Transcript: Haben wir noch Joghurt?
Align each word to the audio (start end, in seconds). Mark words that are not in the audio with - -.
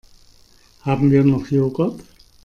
Haben 0.81 1.11
wir 1.11 1.23
noch 1.23 1.51
Joghurt? 1.51 1.99